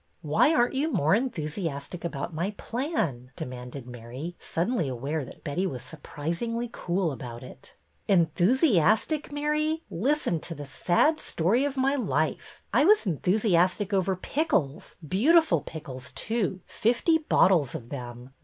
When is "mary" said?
3.85-4.35, 8.09-8.17, 9.31-9.83